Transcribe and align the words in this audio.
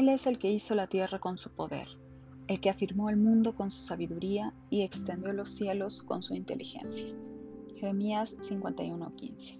Él 0.00 0.08
es 0.08 0.26
el 0.26 0.38
que 0.38 0.50
hizo 0.50 0.74
la 0.74 0.86
tierra 0.86 1.18
con 1.18 1.36
su 1.36 1.50
poder, 1.50 1.86
el 2.48 2.58
que 2.58 2.70
afirmó 2.70 3.10
el 3.10 3.18
mundo 3.18 3.54
con 3.54 3.70
su 3.70 3.82
sabiduría 3.82 4.54
y 4.70 4.80
extendió 4.80 5.34
los 5.34 5.50
cielos 5.50 6.02
con 6.02 6.22
su 6.22 6.34
inteligencia. 6.34 7.04
Jeremías 7.76 8.34
51:15. 8.40 9.58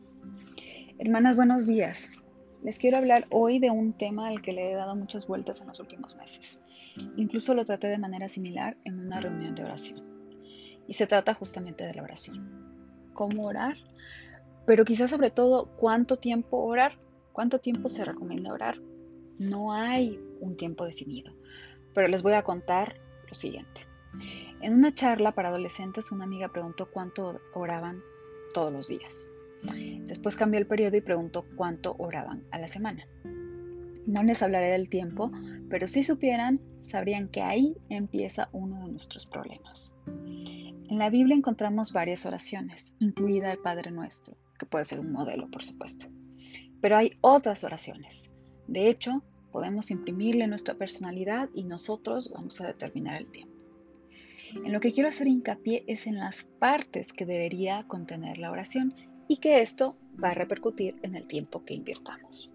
Hermanas, 0.98 1.36
buenos 1.36 1.66
días. 1.66 2.24
Les 2.62 2.78
quiero 2.78 2.96
hablar 2.96 3.26
hoy 3.28 3.58
de 3.58 3.70
un 3.70 3.92
tema 3.92 4.28
al 4.28 4.40
que 4.40 4.54
le 4.54 4.70
he 4.70 4.74
dado 4.74 4.96
muchas 4.96 5.26
vueltas 5.26 5.60
en 5.60 5.68
los 5.68 5.78
últimos 5.78 6.16
meses. 6.16 6.58
Incluso 7.18 7.52
lo 7.52 7.66
traté 7.66 7.88
de 7.88 7.98
manera 7.98 8.30
similar 8.30 8.78
en 8.84 8.98
una 8.98 9.20
reunión 9.20 9.54
de 9.54 9.64
oración. 9.64 10.02
Y 10.88 10.94
se 10.94 11.06
trata 11.06 11.34
justamente 11.34 11.84
de 11.84 11.92
la 11.92 12.02
oración. 12.02 13.10
¿Cómo 13.12 13.46
orar? 13.46 13.76
Pero 14.64 14.86
quizás 14.86 15.10
sobre 15.10 15.28
todo, 15.28 15.76
¿cuánto 15.76 16.16
tiempo 16.16 16.64
orar? 16.64 16.98
¿Cuánto 17.34 17.58
tiempo 17.58 17.90
se 17.90 18.06
recomienda 18.06 18.54
orar? 18.54 18.78
No 19.40 19.72
hay 19.72 20.20
un 20.40 20.54
tiempo 20.58 20.84
definido, 20.84 21.32
pero 21.94 22.08
les 22.08 22.22
voy 22.22 22.34
a 22.34 22.42
contar 22.42 23.00
lo 23.26 23.32
siguiente. 23.32 23.86
En 24.60 24.74
una 24.74 24.94
charla 24.94 25.32
para 25.32 25.48
adolescentes, 25.48 26.12
una 26.12 26.24
amiga 26.24 26.52
preguntó 26.52 26.90
cuánto 26.90 27.40
oraban 27.54 28.02
todos 28.52 28.70
los 28.70 28.88
días. 28.88 29.30
Después 30.04 30.36
cambió 30.36 30.60
el 30.60 30.66
periodo 30.66 30.98
y 30.98 31.00
preguntó 31.00 31.46
cuánto 31.56 31.96
oraban 31.98 32.44
a 32.50 32.58
la 32.58 32.68
semana. 32.68 33.08
No 34.06 34.22
les 34.22 34.42
hablaré 34.42 34.72
del 34.72 34.90
tiempo, 34.90 35.32
pero 35.70 35.88
si 35.88 36.02
supieran, 36.02 36.60
sabrían 36.82 37.28
que 37.28 37.40
ahí 37.40 37.74
empieza 37.88 38.50
uno 38.52 38.84
de 38.84 38.92
nuestros 38.92 39.24
problemas. 39.24 39.96
En 40.06 40.98
la 40.98 41.08
Biblia 41.08 41.34
encontramos 41.34 41.94
varias 41.94 42.26
oraciones, 42.26 42.94
incluida 42.98 43.48
el 43.48 43.58
Padre 43.58 43.90
Nuestro, 43.90 44.36
que 44.58 44.66
puede 44.66 44.84
ser 44.84 45.00
un 45.00 45.12
modelo, 45.12 45.50
por 45.50 45.62
supuesto. 45.62 46.08
Pero 46.82 46.98
hay 46.98 47.16
otras 47.22 47.64
oraciones. 47.64 48.30
De 48.66 48.88
hecho, 48.88 49.22
podemos 49.50 49.90
imprimirle 49.90 50.46
nuestra 50.46 50.74
personalidad 50.74 51.48
y 51.54 51.64
nosotros 51.64 52.30
vamos 52.32 52.60
a 52.60 52.66
determinar 52.66 53.20
el 53.20 53.30
tiempo. 53.30 53.56
En 54.64 54.72
lo 54.72 54.80
que 54.80 54.92
quiero 54.92 55.08
hacer 55.08 55.28
hincapié 55.28 55.84
es 55.86 56.06
en 56.06 56.16
las 56.16 56.44
partes 56.44 57.12
que 57.12 57.26
debería 57.26 57.84
contener 57.86 58.38
la 58.38 58.50
oración 58.50 58.94
y 59.28 59.36
que 59.36 59.62
esto 59.62 59.96
va 60.22 60.30
a 60.30 60.34
repercutir 60.34 60.96
en 61.02 61.14
el 61.14 61.26
tiempo 61.26 61.64
que 61.64 61.74
invirtamos. 61.74 62.50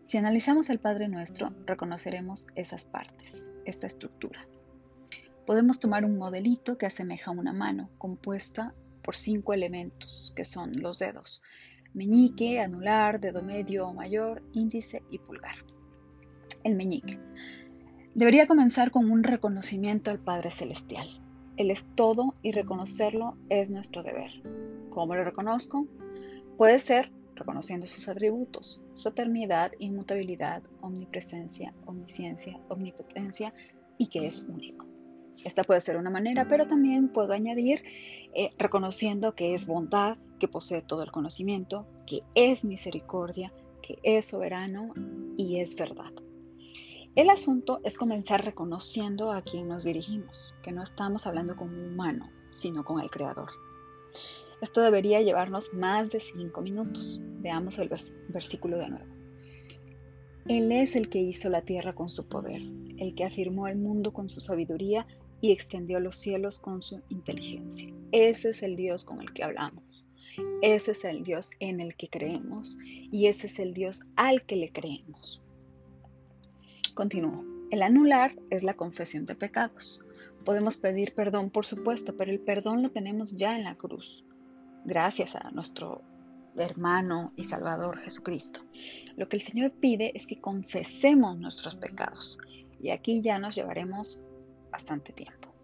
Si 0.00 0.16
analizamos 0.16 0.70
el 0.70 0.78
Padre 0.78 1.06
Nuestro, 1.06 1.52
reconoceremos 1.66 2.46
esas 2.54 2.86
partes, 2.86 3.54
esta 3.66 3.86
estructura. 3.86 4.48
Podemos 5.44 5.80
tomar 5.80 6.04
un 6.06 6.16
modelito 6.16 6.78
que 6.78 6.86
asemeja 6.86 7.30
una 7.30 7.52
mano, 7.52 7.90
compuesta 7.98 8.74
por 9.02 9.16
cinco 9.16 9.52
elementos, 9.52 10.32
que 10.34 10.44
son 10.44 10.72
los 10.80 10.98
dedos, 10.98 11.42
meñique, 11.92 12.60
anular, 12.60 13.20
dedo 13.20 13.42
medio 13.42 13.88
o 13.88 13.94
mayor, 13.94 14.42
índice 14.52 15.02
y 15.10 15.18
pulgar. 15.18 15.56
Meñique. 16.76 17.18
Debería 18.14 18.46
comenzar 18.46 18.90
con 18.90 19.10
un 19.10 19.22
reconocimiento 19.22 20.10
al 20.10 20.18
Padre 20.18 20.50
Celestial. 20.50 21.08
Él 21.56 21.70
es 21.70 21.86
todo 21.94 22.34
y 22.42 22.52
reconocerlo 22.52 23.36
es 23.48 23.70
nuestro 23.70 24.02
deber. 24.02 24.30
¿Cómo 24.90 25.14
lo 25.14 25.24
reconozco? 25.24 25.86
Puede 26.56 26.78
ser 26.78 27.12
reconociendo 27.34 27.86
sus 27.86 28.08
atributos, 28.08 28.82
su 28.94 29.08
eternidad, 29.08 29.72
inmutabilidad, 29.78 30.62
omnipresencia, 30.80 31.72
omnisciencia, 31.86 32.58
omnipotencia 32.68 33.54
y 33.96 34.08
que 34.08 34.26
es 34.26 34.40
único. 34.40 34.86
Esta 35.44 35.62
puede 35.62 35.80
ser 35.80 35.96
una 35.96 36.10
manera, 36.10 36.48
pero 36.48 36.66
también 36.66 37.08
puedo 37.08 37.32
añadir 37.32 37.84
eh, 38.34 38.50
reconociendo 38.58 39.34
que 39.34 39.54
es 39.54 39.66
bondad, 39.66 40.16
que 40.38 40.48
posee 40.48 40.82
todo 40.82 41.02
el 41.02 41.12
conocimiento, 41.12 41.86
que 42.06 42.22
es 42.34 42.64
misericordia, 42.64 43.52
que 43.82 43.98
es 44.02 44.26
soberano 44.26 44.92
y 45.36 45.60
es 45.60 45.76
verdad. 45.76 46.12
El 47.14 47.30
asunto 47.30 47.80
es 47.84 47.96
comenzar 47.96 48.44
reconociendo 48.44 49.32
a 49.32 49.42
quien 49.42 49.68
nos 49.68 49.84
dirigimos, 49.84 50.54
que 50.62 50.72
no 50.72 50.82
estamos 50.82 51.26
hablando 51.26 51.56
con 51.56 51.68
un 51.68 51.92
humano, 51.92 52.30
sino 52.50 52.84
con 52.84 53.00
el 53.00 53.10
Creador. 53.10 53.50
Esto 54.60 54.80
debería 54.80 55.20
llevarnos 55.22 55.72
más 55.72 56.10
de 56.10 56.20
cinco 56.20 56.60
minutos. 56.62 57.20
Veamos 57.40 57.78
el 57.78 57.90
versículo 58.28 58.78
de 58.78 58.88
nuevo. 58.88 59.06
Él 60.48 60.72
es 60.72 60.96
el 60.96 61.10
que 61.10 61.20
hizo 61.20 61.50
la 61.50 61.62
tierra 61.62 61.94
con 61.94 62.08
su 62.08 62.26
poder, 62.26 62.62
el 62.96 63.14
que 63.14 63.24
afirmó 63.24 63.68
el 63.68 63.76
mundo 63.76 64.12
con 64.12 64.28
su 64.28 64.40
sabiduría 64.40 65.06
y 65.40 65.52
extendió 65.52 66.00
los 66.00 66.16
cielos 66.16 66.58
con 66.58 66.82
su 66.82 67.02
inteligencia. 67.08 67.92
Ese 68.12 68.50
es 68.50 68.62
el 68.62 68.74
Dios 68.74 69.04
con 69.04 69.20
el 69.20 69.32
que 69.32 69.44
hablamos. 69.44 70.06
Ese 70.62 70.92
es 70.92 71.04
el 71.04 71.22
Dios 71.22 71.50
en 71.60 71.80
el 71.80 71.96
que 71.96 72.08
creemos 72.08 72.78
y 72.82 73.26
ese 73.26 73.46
es 73.48 73.58
el 73.58 73.74
Dios 73.74 74.02
al 74.16 74.44
que 74.44 74.56
le 74.56 74.72
creemos. 74.72 75.42
Continúo. 76.98 77.44
El 77.70 77.82
anular 77.82 78.34
es 78.50 78.64
la 78.64 78.74
confesión 78.74 79.24
de 79.24 79.36
pecados. 79.36 80.00
Podemos 80.44 80.78
pedir 80.78 81.14
perdón, 81.14 81.48
por 81.48 81.64
supuesto, 81.64 82.16
pero 82.16 82.32
el 82.32 82.40
perdón 82.40 82.82
lo 82.82 82.90
tenemos 82.90 83.36
ya 83.36 83.56
en 83.56 83.62
la 83.62 83.76
cruz 83.76 84.24
gracias 84.84 85.36
a 85.36 85.52
nuestro 85.52 86.02
hermano 86.56 87.32
y 87.36 87.44
Salvador 87.44 88.00
Jesucristo. 88.00 88.62
Lo 89.16 89.28
que 89.28 89.36
el 89.36 89.42
Señor 89.42 89.70
pide 89.74 90.10
es 90.16 90.26
que 90.26 90.40
confesemos 90.40 91.38
nuestros 91.38 91.76
pecados 91.76 92.36
y 92.80 92.90
aquí 92.90 93.20
ya 93.20 93.38
nos 93.38 93.54
llevaremos 93.54 94.24
bastante 94.72 95.12
tiempo. 95.12 95.54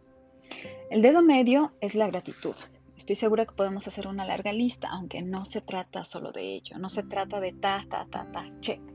El 0.89 1.03
dedo 1.03 1.21
medio 1.21 1.73
es 1.81 1.97
la 1.97 2.07
gratitud. 2.07 2.55
Estoy 2.97 3.17
segura 3.17 3.45
que 3.45 3.57
podemos 3.57 3.89
hacer 3.89 4.07
una 4.07 4.25
larga 4.25 4.53
lista, 4.53 4.87
aunque 4.89 5.21
no 5.21 5.45
se 5.45 5.63
trata 5.63 6.05
solo 6.05 6.31
de 6.31 6.55
ello, 6.55 6.79
no 6.79 6.89
se 6.89 7.03
trata 7.03 7.41
de 7.41 7.53
ta, 7.55 7.85
ta, 7.91 8.07
ta, 8.09 8.31
ta, 8.31 8.47
check. 8.61 8.94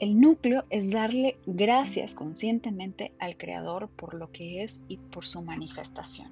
El 0.00 0.20
núcleo 0.20 0.64
es 0.70 0.90
darle 0.90 1.38
gracias 1.46 2.14
conscientemente 2.14 3.12
al 3.20 3.36
Creador 3.36 3.88
por 3.88 4.14
lo 4.14 4.32
que 4.32 4.64
es 4.64 4.82
y 4.88 4.96
por 4.96 5.24
su 5.24 5.40
manifestación. 5.40 6.30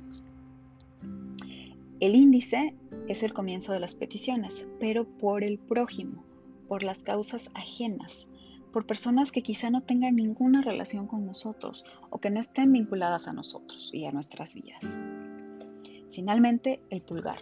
El 2.00 2.16
índice 2.16 2.74
es 3.06 3.22
el 3.22 3.32
comienzo 3.32 3.72
de 3.72 3.78
las 3.78 3.94
peticiones, 3.94 4.66
pero 4.80 5.04
por 5.04 5.44
el 5.44 5.58
prójimo, 5.58 6.24
por 6.66 6.82
las 6.82 7.04
causas 7.04 7.50
ajenas, 7.54 8.26
por 8.72 8.84
personas 8.84 9.30
que 9.30 9.44
quizá 9.44 9.70
no 9.70 9.82
tengan 9.82 10.16
ninguna 10.16 10.62
relación 10.62 11.06
con 11.06 11.24
nosotros 11.24 11.84
o 12.10 12.18
que 12.18 12.30
no 12.30 12.40
estén 12.40 12.72
vinculadas 12.72 13.28
a 13.28 13.32
nosotros 13.32 13.90
y 13.92 14.06
a 14.06 14.12
nuestras 14.12 14.56
vidas. 14.56 15.04
Finalmente, 16.10 16.80
el 16.90 17.02
pulgar, 17.02 17.38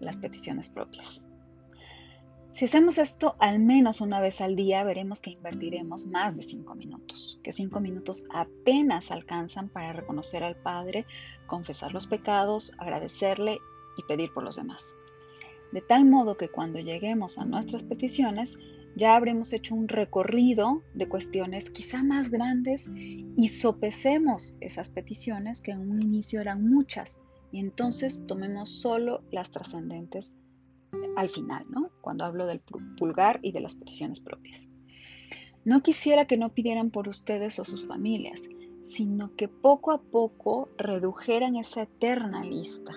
las 0.00 0.16
peticiones 0.16 0.70
propias. 0.70 1.24
Si 2.50 2.64
hacemos 2.64 2.98
esto 2.98 3.36
al 3.38 3.60
menos 3.60 4.00
una 4.00 4.20
vez 4.20 4.40
al 4.40 4.56
día, 4.56 4.82
veremos 4.82 5.20
que 5.20 5.30
invertiremos 5.30 6.08
más 6.08 6.36
de 6.36 6.42
cinco 6.42 6.74
minutos, 6.74 7.38
que 7.44 7.52
cinco 7.52 7.80
minutos 7.80 8.26
apenas 8.34 9.12
alcanzan 9.12 9.68
para 9.68 9.92
reconocer 9.92 10.42
al 10.42 10.56
Padre, 10.56 11.06
confesar 11.46 11.94
los 11.94 12.08
pecados, 12.08 12.72
agradecerle 12.76 13.60
y 13.96 14.02
pedir 14.02 14.32
por 14.32 14.42
los 14.42 14.56
demás. 14.56 14.96
De 15.70 15.80
tal 15.80 16.04
modo 16.04 16.36
que 16.36 16.48
cuando 16.48 16.80
lleguemos 16.80 17.38
a 17.38 17.44
nuestras 17.44 17.84
peticiones, 17.84 18.58
ya 18.96 19.14
habremos 19.14 19.52
hecho 19.52 19.76
un 19.76 19.86
recorrido 19.86 20.82
de 20.92 21.08
cuestiones 21.08 21.70
quizá 21.70 22.02
más 22.02 22.30
grandes 22.30 22.90
y 22.92 23.48
sopesemos 23.48 24.56
esas 24.60 24.90
peticiones 24.90 25.62
que 25.62 25.70
en 25.70 25.88
un 25.88 26.02
inicio 26.02 26.40
eran 26.40 26.68
muchas 26.68 27.22
y 27.52 27.60
entonces 27.60 28.26
tomemos 28.26 28.80
solo 28.80 29.22
las 29.30 29.52
trascendentes 29.52 30.36
al 31.16 31.28
final, 31.28 31.66
¿no? 31.70 31.90
Cuando 32.00 32.24
hablo 32.24 32.46
del 32.46 32.60
pulgar 32.60 33.40
y 33.42 33.52
de 33.52 33.60
las 33.60 33.74
peticiones 33.74 34.20
propias. 34.20 34.68
No 35.64 35.82
quisiera 35.82 36.26
que 36.26 36.36
no 36.36 36.50
pidieran 36.50 36.90
por 36.90 37.08
ustedes 37.08 37.58
o 37.58 37.64
sus 37.64 37.86
familias, 37.86 38.48
sino 38.82 39.34
que 39.36 39.48
poco 39.48 39.92
a 39.92 40.00
poco 40.00 40.68
redujeran 40.78 41.56
esa 41.56 41.82
eterna 41.82 42.44
lista 42.44 42.94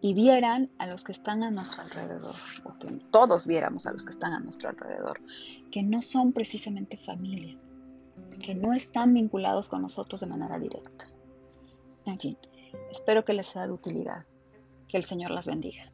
y 0.00 0.14
vieran 0.14 0.70
a 0.78 0.86
los 0.86 1.04
que 1.04 1.12
están 1.12 1.42
a 1.42 1.50
nuestro 1.50 1.82
alrededor, 1.82 2.34
o 2.64 2.78
que 2.78 2.90
todos 3.10 3.46
viéramos 3.46 3.86
a 3.86 3.92
los 3.92 4.04
que 4.04 4.12
están 4.12 4.32
a 4.32 4.40
nuestro 4.40 4.70
alrededor, 4.70 5.20
que 5.70 5.82
no 5.82 6.00
son 6.00 6.32
precisamente 6.32 6.96
familia, 6.96 7.58
que 8.42 8.54
no 8.54 8.72
están 8.72 9.12
vinculados 9.12 9.68
con 9.68 9.82
nosotros 9.82 10.20
de 10.20 10.26
manera 10.26 10.58
directa. 10.58 11.06
En 12.06 12.18
fin, 12.18 12.38
espero 12.90 13.24
que 13.24 13.34
les 13.34 13.48
sea 13.48 13.66
de 13.66 13.72
utilidad. 13.72 14.24
Que 14.88 14.96
el 14.96 15.04
Señor 15.04 15.30
las 15.30 15.46
bendiga. 15.46 15.92